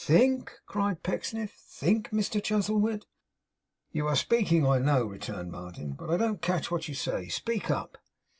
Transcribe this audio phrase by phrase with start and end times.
[0.03, 3.05] 'Think!' cried Pecksniff, 'think, Mr Chuzzlewit!'
[3.91, 7.27] 'You are speaking, I know,' returned Martin, 'but I don't catch what you say.
[7.27, 7.99] Speak up!